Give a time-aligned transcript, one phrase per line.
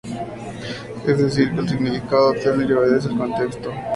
[1.05, 3.71] Es decir, que el significado de teleri obedece al contexto.